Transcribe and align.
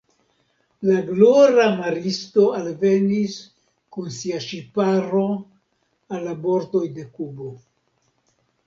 La 0.87 0.95
glora 1.09 1.65
maristo 1.81 2.47
alvenis 2.61 3.37
kun 3.97 4.11
sia 4.19 4.43
ŝiparo 4.49 5.25
al 6.15 6.29
la 6.31 6.37
bordoj 6.49 6.87
de 6.99 7.09
Kubo. 7.17 7.57